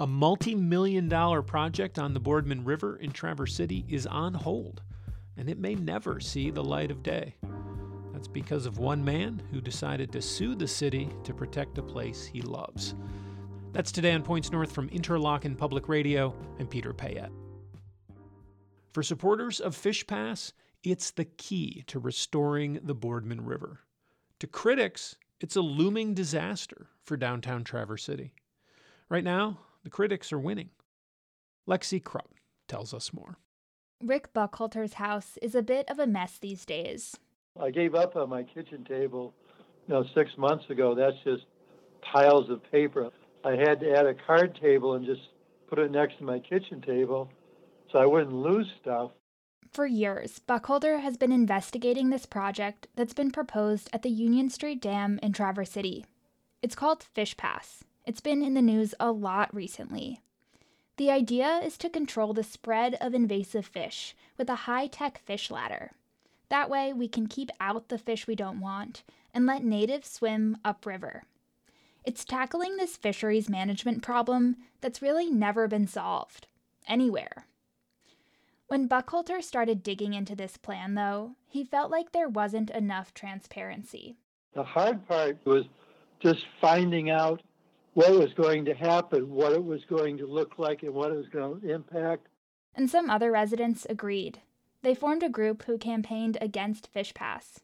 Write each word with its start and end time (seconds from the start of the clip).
A 0.00 0.06
multi 0.06 0.54
million 0.54 1.08
dollar 1.08 1.42
project 1.42 1.98
on 1.98 2.14
the 2.14 2.20
Boardman 2.20 2.62
River 2.62 2.98
in 2.98 3.10
Traverse 3.10 3.52
City 3.52 3.84
is 3.88 4.06
on 4.06 4.32
hold, 4.32 4.80
and 5.36 5.50
it 5.50 5.58
may 5.58 5.74
never 5.74 6.20
see 6.20 6.52
the 6.52 6.62
light 6.62 6.92
of 6.92 7.02
day. 7.02 7.34
That's 8.12 8.28
because 8.28 8.64
of 8.64 8.78
one 8.78 9.04
man 9.04 9.42
who 9.50 9.60
decided 9.60 10.12
to 10.12 10.22
sue 10.22 10.54
the 10.54 10.68
city 10.68 11.10
to 11.24 11.34
protect 11.34 11.78
a 11.78 11.82
place 11.82 12.24
he 12.24 12.42
loves. 12.42 12.94
That's 13.72 13.90
today 13.90 14.12
on 14.12 14.22
Points 14.22 14.52
North 14.52 14.70
from 14.70 14.88
Interlochen 14.90 15.58
Public 15.58 15.88
Radio. 15.88 16.32
I'm 16.60 16.68
Peter 16.68 16.92
Payette. 16.92 17.32
For 18.92 19.02
supporters 19.02 19.58
of 19.58 19.74
Fish 19.74 20.06
Pass, 20.06 20.52
it's 20.84 21.10
the 21.10 21.24
key 21.24 21.82
to 21.88 21.98
restoring 21.98 22.78
the 22.84 22.94
Boardman 22.94 23.44
River. 23.44 23.80
To 24.38 24.46
critics, 24.46 25.16
it's 25.40 25.56
a 25.56 25.60
looming 25.60 26.14
disaster 26.14 26.86
for 27.02 27.16
downtown 27.16 27.64
Traverse 27.64 28.04
City. 28.04 28.32
Right 29.08 29.24
now, 29.24 29.58
the 29.88 29.94
critics 29.94 30.34
are 30.34 30.38
winning. 30.38 30.68
Lexi 31.66 32.02
Krupp 32.02 32.34
tells 32.68 32.92
us 32.92 33.10
more. 33.14 33.38
Rick 34.04 34.34
Buckhalter's 34.34 34.94
house 34.94 35.38
is 35.40 35.54
a 35.54 35.62
bit 35.62 35.88
of 35.88 35.98
a 35.98 36.06
mess 36.06 36.36
these 36.38 36.66
days. 36.66 37.16
I 37.58 37.70
gave 37.70 37.94
up 37.94 38.14
on 38.14 38.28
my 38.28 38.42
kitchen 38.42 38.84
table, 38.84 39.32
you 39.86 39.94
know, 39.94 40.04
six 40.14 40.30
months 40.36 40.68
ago. 40.68 40.94
That's 40.94 41.16
just 41.24 41.46
piles 42.02 42.50
of 42.50 42.60
paper. 42.70 43.08
I 43.42 43.52
had 43.52 43.80
to 43.80 43.90
add 43.96 44.04
a 44.04 44.12
card 44.26 44.58
table 44.60 44.92
and 44.92 45.06
just 45.06 45.22
put 45.70 45.78
it 45.78 45.90
next 45.90 46.18
to 46.18 46.24
my 46.24 46.38
kitchen 46.38 46.82
table 46.82 47.30
so 47.90 47.98
I 47.98 48.04
wouldn't 48.04 48.34
lose 48.34 48.66
stuff. 48.82 49.12
For 49.72 49.86
years, 49.86 50.38
Buckhalter 50.46 51.00
has 51.00 51.16
been 51.16 51.32
investigating 51.32 52.10
this 52.10 52.26
project 52.26 52.88
that's 52.94 53.14
been 53.14 53.30
proposed 53.30 53.88
at 53.94 54.02
the 54.02 54.10
Union 54.10 54.50
Street 54.50 54.82
Dam 54.82 55.18
in 55.22 55.32
Traverse 55.32 55.70
City. 55.70 56.04
It's 56.60 56.74
called 56.74 57.02
Fish 57.02 57.38
Pass. 57.38 57.84
It's 58.08 58.22
been 58.22 58.42
in 58.42 58.54
the 58.54 58.62
news 58.62 58.94
a 58.98 59.12
lot 59.12 59.54
recently. 59.54 60.22
The 60.96 61.10
idea 61.10 61.60
is 61.62 61.76
to 61.76 61.90
control 61.90 62.32
the 62.32 62.42
spread 62.42 62.96
of 63.02 63.12
invasive 63.12 63.66
fish 63.66 64.16
with 64.38 64.48
a 64.48 64.64
high 64.64 64.86
tech 64.86 65.18
fish 65.18 65.50
ladder. 65.50 65.90
That 66.48 66.70
way, 66.70 66.94
we 66.94 67.06
can 67.06 67.26
keep 67.26 67.50
out 67.60 67.90
the 67.90 67.98
fish 67.98 68.26
we 68.26 68.34
don't 68.34 68.60
want 68.60 69.02
and 69.34 69.44
let 69.44 69.62
natives 69.62 70.08
swim 70.08 70.56
upriver. 70.64 71.24
It's 72.02 72.24
tackling 72.24 72.78
this 72.78 72.96
fisheries 72.96 73.50
management 73.50 74.02
problem 74.02 74.56
that's 74.80 75.02
really 75.02 75.30
never 75.30 75.68
been 75.68 75.86
solved 75.86 76.46
anywhere. 76.86 77.44
When 78.68 78.88
Buckhalter 78.88 79.42
started 79.42 79.82
digging 79.82 80.14
into 80.14 80.34
this 80.34 80.56
plan, 80.56 80.94
though, 80.94 81.32
he 81.46 81.62
felt 81.62 81.90
like 81.90 82.12
there 82.12 82.26
wasn't 82.30 82.70
enough 82.70 83.12
transparency. 83.12 84.16
The 84.54 84.64
hard 84.64 85.06
part 85.06 85.36
was 85.44 85.66
just 86.20 86.40
finding 86.58 87.10
out 87.10 87.42
what 87.94 88.12
was 88.12 88.32
going 88.34 88.64
to 88.66 88.74
happen, 88.74 89.30
what 89.30 89.52
it 89.52 89.64
was 89.64 89.84
going 89.88 90.18
to 90.18 90.26
look 90.26 90.58
like, 90.58 90.82
and 90.82 90.94
what 90.94 91.10
it 91.10 91.16
was 91.16 91.28
going 91.28 91.60
to 91.60 91.72
impact. 91.72 92.28
And 92.74 92.88
some 92.88 93.10
other 93.10 93.32
residents 93.32 93.86
agreed. 93.88 94.40
They 94.82 94.94
formed 94.94 95.22
a 95.22 95.28
group 95.28 95.64
who 95.64 95.78
campaigned 95.78 96.38
against 96.40 96.92
Fish 96.92 97.12
Pass. 97.14 97.60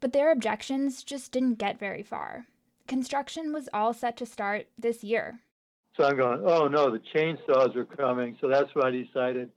But 0.00 0.12
their 0.12 0.30
objections 0.30 1.02
just 1.02 1.32
didn't 1.32 1.58
get 1.58 1.78
very 1.78 2.02
far. 2.02 2.46
Construction 2.86 3.52
was 3.52 3.68
all 3.74 3.92
set 3.92 4.16
to 4.18 4.26
start 4.26 4.66
this 4.78 5.04
year. 5.04 5.40
So 5.96 6.04
I'm 6.04 6.16
going, 6.16 6.42
oh 6.44 6.68
no, 6.68 6.90
the 6.90 7.02
chainsaws 7.14 7.76
are 7.76 7.84
coming. 7.84 8.36
So 8.40 8.48
that's 8.48 8.74
when 8.74 8.86
I 8.86 8.90
decided 8.90 9.50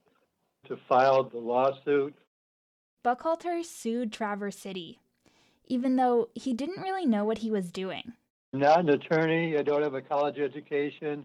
to 0.68 0.76
file 0.88 1.24
the 1.24 1.38
lawsuit. 1.38 2.14
Buckhalter 3.04 3.64
sued 3.64 4.12
Traverse 4.12 4.58
City, 4.58 4.98
even 5.66 5.96
though 5.96 6.30
he 6.34 6.52
didn't 6.52 6.82
really 6.82 7.06
know 7.06 7.24
what 7.24 7.38
he 7.38 7.50
was 7.50 7.70
doing. 7.70 8.14
I'm 8.54 8.60
not 8.60 8.78
an 8.78 8.90
attorney, 8.90 9.58
I 9.58 9.62
don't 9.62 9.82
have 9.82 9.94
a 9.94 10.00
college 10.00 10.38
education, 10.38 11.24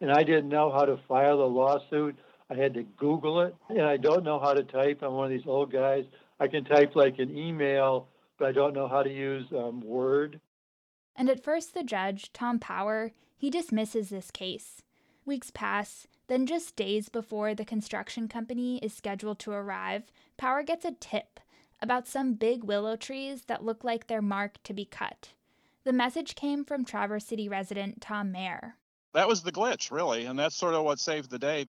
and 0.00 0.10
I 0.10 0.22
didn't 0.22 0.48
know 0.48 0.72
how 0.72 0.86
to 0.86 0.98
file 1.06 1.42
a 1.42 1.44
lawsuit. 1.44 2.16
I 2.48 2.54
had 2.54 2.72
to 2.72 2.82
Google 2.96 3.42
it, 3.42 3.54
and 3.68 3.82
I 3.82 3.98
don't 3.98 4.24
know 4.24 4.40
how 4.40 4.54
to 4.54 4.62
type. 4.62 5.02
I'm 5.02 5.12
one 5.12 5.26
of 5.26 5.30
these 5.32 5.46
old 5.46 5.70
guys. 5.70 6.06
I 6.40 6.48
can 6.48 6.64
type 6.64 6.96
like 6.96 7.18
an 7.18 7.36
email, 7.36 8.08
but 8.38 8.48
I 8.48 8.52
don't 8.52 8.72
know 8.72 8.88
how 8.88 9.02
to 9.02 9.12
use 9.12 9.44
um, 9.52 9.82
Word. 9.82 10.40
And 11.14 11.28
at 11.28 11.44
first, 11.44 11.74
the 11.74 11.84
judge, 11.84 12.32
Tom 12.32 12.58
Power, 12.58 13.12
he 13.36 13.50
dismisses 13.50 14.08
this 14.08 14.30
case. 14.30 14.80
Weeks 15.26 15.50
pass, 15.50 16.06
then 16.28 16.46
just 16.46 16.74
days 16.74 17.10
before 17.10 17.54
the 17.54 17.66
construction 17.66 18.28
company 18.28 18.78
is 18.78 18.94
scheduled 18.94 19.40
to 19.40 19.52
arrive, 19.52 20.04
Power 20.38 20.62
gets 20.62 20.86
a 20.86 20.92
tip 20.92 21.38
about 21.82 22.08
some 22.08 22.32
big 22.32 22.64
willow 22.64 22.96
trees 22.96 23.42
that 23.42 23.62
look 23.62 23.84
like 23.84 24.06
they're 24.06 24.22
marked 24.22 24.64
to 24.64 24.72
be 24.72 24.86
cut. 24.86 25.34
The 25.84 25.92
message 25.92 26.36
came 26.36 26.64
from 26.64 26.84
Traverse 26.84 27.26
City 27.26 27.48
resident 27.48 28.00
Tom 28.00 28.30
Mayer. 28.30 28.76
That 29.14 29.26
was 29.28 29.42
the 29.42 29.52
glitch, 29.52 29.90
really, 29.90 30.26
and 30.26 30.38
that's 30.38 30.54
sort 30.54 30.74
of 30.74 30.84
what 30.84 31.00
saved 31.00 31.30
the 31.30 31.38
day. 31.38 31.66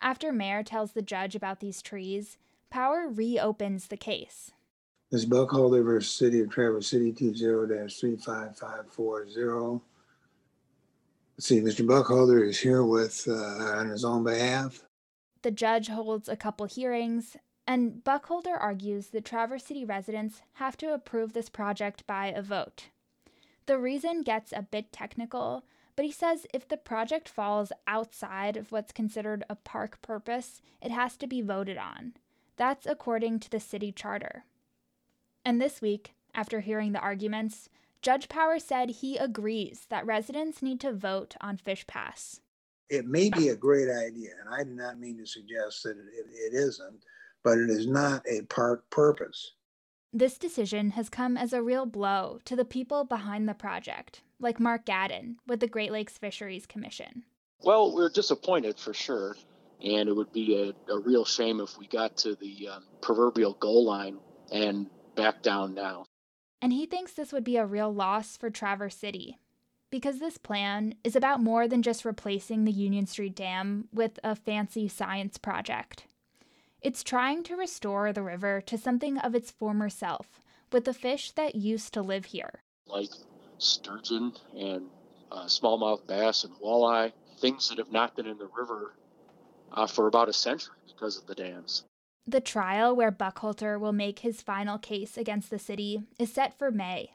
After 0.00 0.32
Mayer 0.32 0.62
tells 0.62 0.92
the 0.92 1.02
judge 1.02 1.34
about 1.36 1.60
these 1.60 1.82
trees, 1.82 2.38
Power 2.70 3.08
reopens 3.08 3.86
the 3.86 3.96
case. 3.96 4.50
Ms. 5.12 5.26
Buckhalter 5.26 5.84
versus 5.84 6.10
City 6.10 6.40
of 6.40 6.50
Traverse 6.50 6.88
City 6.88 7.12
20-35540. 7.12 9.80
Let's 11.36 11.46
see, 11.46 11.60
Mr. 11.60 11.86
Buckhalter 11.86 12.48
is 12.48 12.58
here 12.58 12.82
with 12.82 13.24
uh, 13.28 13.34
on 13.34 13.90
his 13.90 14.04
own 14.04 14.24
behalf. 14.24 14.82
The 15.42 15.52
judge 15.52 15.88
holds 15.88 16.28
a 16.28 16.36
couple 16.36 16.66
hearings, 16.66 17.36
and 17.66 18.02
Buckhalter 18.02 18.56
argues 18.58 19.08
that 19.08 19.24
Traverse 19.24 19.64
City 19.64 19.84
residents 19.84 20.42
have 20.54 20.76
to 20.78 20.94
approve 20.94 21.32
this 21.32 21.48
project 21.48 22.06
by 22.06 22.28
a 22.28 22.42
vote. 22.42 22.88
The 23.66 23.78
reason 23.78 24.22
gets 24.22 24.52
a 24.52 24.62
bit 24.62 24.92
technical, 24.92 25.64
but 25.96 26.04
he 26.04 26.12
says 26.12 26.46
if 26.52 26.68
the 26.68 26.76
project 26.76 27.28
falls 27.28 27.72
outside 27.86 28.56
of 28.56 28.72
what's 28.72 28.92
considered 28.92 29.44
a 29.48 29.54
park 29.54 30.02
purpose, 30.02 30.60
it 30.82 30.90
has 30.90 31.16
to 31.18 31.26
be 31.26 31.40
voted 31.40 31.78
on. 31.78 32.14
That's 32.56 32.86
according 32.86 33.40
to 33.40 33.50
the 33.50 33.60
city 33.60 33.90
charter. 33.90 34.44
And 35.44 35.60
this 35.60 35.80
week, 35.80 36.14
after 36.34 36.60
hearing 36.60 36.92
the 36.92 37.00
arguments, 37.00 37.68
Judge 38.02 38.28
Power 38.28 38.58
said 38.58 38.90
he 38.90 39.16
agrees 39.16 39.86
that 39.88 40.04
residents 40.04 40.60
need 40.62 40.80
to 40.80 40.92
vote 40.92 41.36
on 41.40 41.56
Fish 41.56 41.86
Pass. 41.86 42.40
It 42.90 43.06
may 43.06 43.30
be 43.30 43.48
a 43.48 43.56
great 43.56 43.88
idea, 43.88 44.30
and 44.40 44.54
I 44.54 44.62
do 44.62 44.70
not 44.70 45.00
mean 45.00 45.16
to 45.18 45.26
suggest 45.26 45.82
that 45.84 45.96
it, 45.96 46.04
it, 46.12 46.52
it 46.52 46.54
isn't, 46.54 47.02
but 47.42 47.56
it 47.56 47.70
is 47.70 47.86
not 47.86 48.22
a 48.28 48.42
park 48.42 48.88
purpose. 48.90 49.52
This 50.16 50.38
decision 50.38 50.90
has 50.90 51.08
come 51.08 51.36
as 51.36 51.52
a 51.52 51.60
real 51.60 51.86
blow 51.86 52.38
to 52.44 52.54
the 52.54 52.64
people 52.64 53.02
behind 53.02 53.48
the 53.48 53.52
project, 53.52 54.22
like 54.38 54.60
Marc 54.60 54.86
Gaden 54.86 55.38
with 55.48 55.58
the 55.58 55.66
Great 55.66 55.90
Lakes 55.90 56.18
Fisheries 56.18 56.66
Commission. 56.66 57.24
Well, 57.64 57.92
we're 57.92 58.10
disappointed 58.10 58.78
for 58.78 58.94
sure, 58.94 59.34
and 59.82 60.08
it 60.08 60.12
would 60.12 60.32
be 60.32 60.54
a, 60.88 60.92
a 60.92 61.00
real 61.00 61.24
shame 61.24 61.58
if 61.58 61.76
we 61.76 61.88
got 61.88 62.16
to 62.18 62.36
the 62.36 62.68
um, 62.68 62.84
proverbial 63.00 63.54
goal 63.54 63.84
line 63.86 64.18
and 64.52 64.86
back 65.16 65.42
down 65.42 65.74
now. 65.74 66.04
And 66.62 66.72
he 66.72 66.86
thinks 66.86 67.14
this 67.14 67.32
would 67.32 67.42
be 67.42 67.56
a 67.56 67.66
real 67.66 67.92
loss 67.92 68.36
for 68.36 68.50
Traverse 68.50 68.94
City 68.94 69.40
because 69.90 70.20
this 70.20 70.38
plan 70.38 70.94
is 71.02 71.16
about 71.16 71.42
more 71.42 71.66
than 71.66 71.82
just 71.82 72.04
replacing 72.04 72.64
the 72.64 72.70
Union 72.70 73.06
Street 73.06 73.34
Dam 73.34 73.88
with 73.92 74.20
a 74.22 74.36
fancy 74.36 74.86
science 74.86 75.38
project. 75.38 76.04
It's 76.84 77.02
trying 77.02 77.44
to 77.44 77.56
restore 77.56 78.12
the 78.12 78.22
river 78.22 78.60
to 78.60 78.76
something 78.76 79.16
of 79.16 79.34
its 79.34 79.50
former 79.50 79.88
self 79.88 80.42
with 80.70 80.84
the 80.84 80.92
fish 80.92 81.30
that 81.30 81.54
used 81.54 81.94
to 81.94 82.02
live 82.02 82.26
here. 82.26 82.60
Like 82.86 83.08
sturgeon 83.56 84.34
and 84.54 84.90
uh, 85.32 85.46
smallmouth 85.46 86.06
bass 86.06 86.44
and 86.44 86.52
walleye, 86.62 87.12
things 87.38 87.70
that 87.70 87.78
have 87.78 87.90
not 87.90 88.14
been 88.14 88.26
in 88.26 88.36
the 88.36 88.50
river 88.54 88.94
uh, 89.72 89.86
for 89.86 90.06
about 90.08 90.28
a 90.28 90.34
century 90.34 90.76
because 90.86 91.16
of 91.16 91.26
the 91.26 91.34
dams. 91.34 91.84
The 92.26 92.42
trial 92.42 92.94
where 92.94 93.10
Buckhalter 93.10 93.80
will 93.80 93.92
make 93.94 94.18
his 94.18 94.42
final 94.42 94.76
case 94.76 95.16
against 95.16 95.48
the 95.48 95.58
city 95.58 96.02
is 96.18 96.34
set 96.34 96.58
for 96.58 96.70
May. 96.70 97.12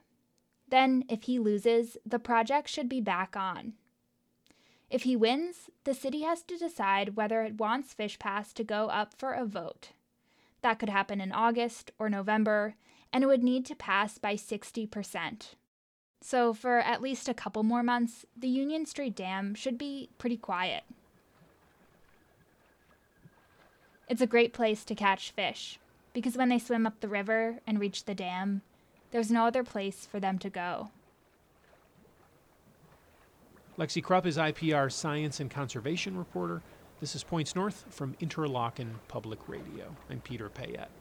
Then, 0.67 1.03
if 1.09 1.23
he 1.23 1.37
loses, 1.37 1.95
the 2.03 2.19
project 2.19 2.69
should 2.69 2.89
be 2.89 3.01
back 3.01 3.35
on. 3.37 3.73
If 4.89 5.03
he 5.03 5.15
wins, 5.15 5.69
the 5.83 5.93
city 5.93 6.21
has 6.21 6.41
to 6.43 6.57
decide 6.57 7.15
whether 7.15 7.43
it 7.43 7.59
wants 7.59 7.93
Fish 7.93 8.17
Pass 8.17 8.53
to 8.53 8.63
go 8.63 8.87
up 8.89 9.13
for 9.17 9.33
a 9.33 9.45
vote. 9.45 9.89
That 10.61 10.79
could 10.79 10.89
happen 10.89 11.21
in 11.21 11.31
August 11.31 11.91
or 11.99 12.09
November, 12.09 12.75
and 13.13 13.23
it 13.23 13.27
would 13.27 13.43
need 13.43 13.65
to 13.67 13.75
pass 13.75 14.17
by 14.17 14.35
60%. 14.35 15.55
So, 16.21 16.53
for 16.53 16.79
at 16.79 17.01
least 17.01 17.29
a 17.29 17.33
couple 17.33 17.63
more 17.63 17.83
months, 17.83 18.25
the 18.35 18.49
Union 18.49 18.85
Street 18.85 19.15
Dam 19.15 19.55
should 19.55 19.77
be 19.77 20.09
pretty 20.17 20.37
quiet. 20.37 20.83
It's 24.09 24.21
a 24.21 24.27
great 24.27 24.53
place 24.53 24.83
to 24.85 24.95
catch 24.95 25.31
fish, 25.31 25.79
because 26.13 26.35
when 26.35 26.49
they 26.49 26.59
swim 26.59 26.87
up 26.87 26.99
the 26.99 27.07
river 27.07 27.59
and 27.67 27.79
reach 27.79 28.05
the 28.05 28.15
dam, 28.15 28.63
there's 29.11 29.31
no 29.31 29.45
other 29.45 29.63
place 29.63 30.07
for 30.11 30.19
them 30.19 30.39
to 30.39 30.49
go. 30.49 30.89
Lexi 33.79 34.03
Krupp 34.03 34.25
is 34.25 34.35
IPR 34.35 34.91
science 34.91 35.39
and 35.39 35.49
conservation 35.49 36.17
reporter. 36.17 36.61
This 36.99 37.15
is 37.15 37.23
Points 37.23 37.55
North 37.55 37.85
from 37.89 38.13
Interlochen 38.15 38.89
Public 39.07 39.39
Radio. 39.47 39.95
I'm 40.09 40.19
Peter 40.19 40.49
Payette. 40.49 40.91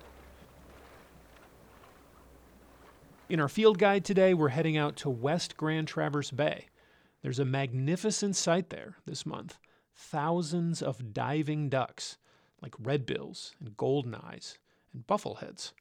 In 3.28 3.40
our 3.40 3.48
field 3.48 3.78
guide 3.78 4.04
today, 4.04 4.32
we're 4.32 4.50
heading 4.50 4.76
out 4.76 4.94
to 4.98 5.10
West 5.10 5.56
Grand 5.56 5.88
Traverse 5.88 6.30
Bay. 6.30 6.66
There's 7.20 7.40
a 7.40 7.44
magnificent 7.44 8.36
sight 8.36 8.70
there 8.70 8.98
this 9.06 9.26
month 9.26 9.58
thousands 9.96 10.80
of 10.80 11.12
diving 11.12 11.68
ducks, 11.68 12.16
like 12.62 12.76
redbills 12.80 13.56
and 13.58 13.76
golden 13.76 14.14
eyes 14.14 14.56
and 14.94 15.04
buffleheads. 15.04 15.72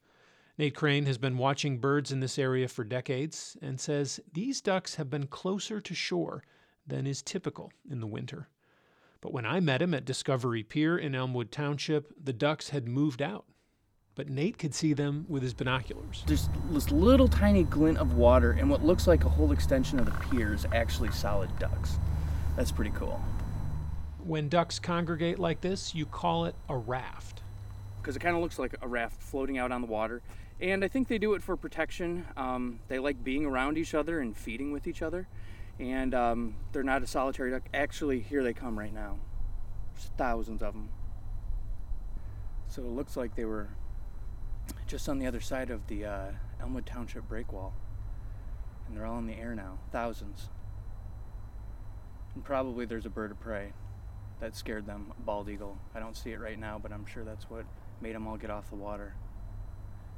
Nate 0.58 0.74
Crane 0.74 1.06
has 1.06 1.20
been 1.20 1.38
watching 1.38 1.78
birds 1.78 2.12
in 2.12 2.22
this 2.22 2.40
area 2.40 2.68
for 2.68 2.84
decades 2.84 3.56
and 3.62 3.80
says 3.80 4.20
these 4.34 4.62
ducks 4.62 4.96
have 4.96 5.12
been 5.12 5.28
closer 5.28 5.80
to 5.80 5.94
shore 5.94 6.42
than 6.88 7.06
is 7.06 7.22
typical 7.22 7.72
in 7.90 8.00
the 8.00 8.08
winter. 8.08 8.48
But 9.22 9.34
when 9.34 9.46
I 9.46 9.60
met 9.60 9.82
him 9.82 9.94
at 9.94 10.06
Discovery 10.06 10.64
Pier 10.64 10.98
in 10.98 11.16
Elmwood 11.16 11.52
Township, 11.52 12.14
the 12.24 12.34
ducks 12.34 12.70
had 12.70 12.88
moved 12.88 13.22
out. 13.22 13.46
But 14.16 14.30
Nate 14.30 14.58
could 14.58 14.74
see 14.74 14.94
them 14.94 15.26
with 15.28 15.44
his 15.44 15.54
binoculars. 15.54 16.24
There's 16.26 16.50
this 16.72 16.92
little 16.92 17.28
tiny 17.28 17.64
glint 17.64 18.00
of 18.00 18.14
water, 18.14 18.52
and 18.54 18.70
what 18.70 18.84
looks 18.84 19.06
like 19.06 19.26
a 19.26 19.30
whole 19.30 19.52
extension 19.52 20.00
of 20.00 20.06
the 20.06 20.12
pier 20.12 20.54
is 20.54 20.66
actually 20.74 21.12
solid 21.12 21.50
ducks. 21.60 22.00
That's 22.56 22.72
pretty 22.72 22.92
cool. 22.96 23.22
When 24.24 24.50
ducks 24.50 24.80
congregate 24.80 25.38
like 25.38 25.62
this, 25.62 25.94
you 25.94 26.06
call 26.08 26.46
it 26.46 26.56
a 26.68 26.76
raft. 26.76 27.42
Because 28.02 28.16
it 28.16 28.20
kind 28.20 28.36
of 28.36 28.42
looks 28.42 28.58
like 28.58 28.76
a 28.82 28.88
raft 28.88 29.22
floating 29.22 29.58
out 29.58 29.72
on 29.72 29.82
the 29.82 29.88
water. 29.88 30.22
And 30.60 30.84
I 30.84 30.88
think 30.88 31.08
they 31.08 31.20
do 31.20 31.36
it 31.36 31.44
for 31.44 31.56
protection. 31.56 32.26
Um, 32.36 32.80
they 32.88 32.98
like 32.98 33.24
being 33.24 33.46
around 33.46 33.78
each 33.78 33.94
other 33.94 34.20
and 34.20 34.36
feeding 34.36 34.72
with 34.72 34.88
each 34.88 35.04
other. 35.04 35.28
And 35.80 36.14
um, 36.14 36.56
they're 36.72 36.84
not 36.84 37.04
a 37.04 37.08
solitary 37.08 37.52
duck. 37.52 37.64
Actually, 37.74 38.20
here 38.20 38.44
they 38.44 38.54
come 38.54 38.78
right 38.78 38.94
now. 38.94 39.18
There's 39.94 40.10
thousands 40.18 40.62
of 40.62 40.74
them. 40.74 40.90
So 42.68 42.82
it 42.82 42.90
looks 42.90 43.16
like 43.16 43.36
they 43.36 43.46
were 43.46 43.70
just 44.88 45.08
on 45.08 45.20
the 45.20 45.28
other 45.28 45.40
side 45.40 45.70
of 45.70 45.88
the 45.88 46.06
uh, 46.06 46.26
Elmwood 46.60 46.86
Township 46.86 47.28
break 47.28 47.54
wall. 47.54 47.74
And 48.88 48.98
they're 48.98 49.06
all 49.06 49.20
in 49.20 49.28
the 49.28 49.38
air 49.38 49.54
now. 49.56 49.78
Thousands. 49.92 50.50
And 52.34 52.44
probably 52.44 52.86
there's 52.86 53.06
a 53.06 53.10
bird 53.10 53.32
of 53.32 53.40
prey 53.40 53.74
that 54.40 54.56
scared 54.56 54.86
them, 54.86 55.12
a 55.18 55.22
bald 55.22 55.50
eagle. 55.50 55.78
I 55.96 56.00
don't 56.00 56.16
see 56.16 56.32
it 56.32 56.40
right 56.40 56.60
now, 56.60 56.80
but 56.82 56.92
I'm 56.92 57.06
sure 57.06 57.24
that's 57.24 57.50
what 57.50 57.66
made 58.02 58.16
them 58.16 58.28
all 58.28 58.38
get 58.38 58.50
off 58.50 58.70
the 58.70 58.76
water. 58.76 59.14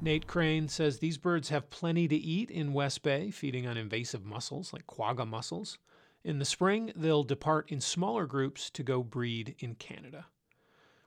Nate 0.01 0.28
Crane 0.28 0.69
says 0.69 0.98
these 0.98 1.18
birds 1.18 1.50
have 1.50 1.69
plenty 1.69 2.07
to 2.07 2.16
eat 2.16 2.50
in 2.50 2.72
West 2.72 3.04
Bay, 3.04 3.31
feeding 3.31 3.68
on 3.68 3.75
invasive 3.75 4.25
mussels 4.25 4.72
like 4.72 4.88
quagga 4.88 5.25
mussels. 5.25 5.78
In 6.24 6.40
the 6.40 6.46
spring, 6.46 6.94
they'll 6.96 7.24
depart 7.24 7.69
in 7.69 7.81
smaller 7.81 8.25
groups 8.25 8.69
to 8.72 8.84
go 8.84 9.04
breed 9.04 9.56
in 9.60 9.75
Canada. 9.75 10.25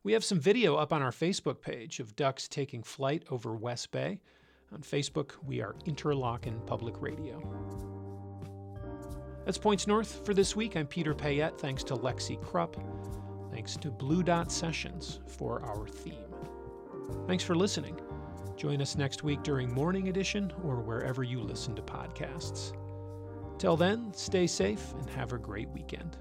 We 0.04 0.12
have 0.12 0.24
some 0.24 0.40
video 0.40 0.76
up 0.76 0.92
on 0.92 1.00
our 1.00 1.10
Facebook 1.10 1.62
page 1.62 2.00
of 2.00 2.16
ducks 2.16 2.48
taking 2.48 2.82
flight 2.82 3.24
over 3.30 3.54
West 3.54 3.92
Bay. 3.92 4.20
On 4.72 4.80
Facebook, 4.80 5.32
we 5.42 5.62
are 5.62 5.74
Interlochen 5.86 6.66
Public 6.66 7.00
Radio. 7.00 7.42
That's 9.46 9.58
Points 9.58 9.86
North 9.86 10.24
for 10.26 10.34
this 10.34 10.54
week. 10.54 10.76
I'm 10.76 10.86
Peter 10.86 11.14
Payette. 11.14 11.58
Thanks 11.58 11.82
to 11.84 11.94
Lexi 11.94 12.40
Krupp. 12.42 12.76
Thanks 13.50 13.76
to 13.78 13.90
Blue 13.90 14.22
Dot 14.22 14.52
Sessions 14.52 15.20
for 15.26 15.64
our 15.64 15.88
theme. 15.88 16.34
Thanks 17.26 17.44
for 17.44 17.54
listening. 17.54 17.98
Join 18.56 18.80
us 18.80 18.96
next 18.96 19.22
week 19.22 19.42
during 19.42 19.72
Morning 19.72 20.08
Edition 20.08 20.52
or 20.64 20.80
wherever 20.80 21.22
you 21.22 21.40
listen 21.40 21.74
to 21.74 21.82
podcasts. 21.82 22.72
Till 23.58 23.76
then, 23.76 24.12
stay 24.14 24.46
safe 24.46 24.92
and 24.98 25.08
have 25.10 25.32
a 25.32 25.38
great 25.38 25.68
weekend. 25.70 26.16